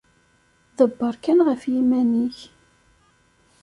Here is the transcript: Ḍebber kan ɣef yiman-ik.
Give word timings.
Ḍebber 0.77 1.15
kan 1.23 1.39
ɣef 1.47 1.61
yiman-ik. 1.71 2.37